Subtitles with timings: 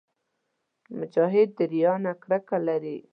[0.97, 2.97] مجاهد د ریا نه کرکه لري.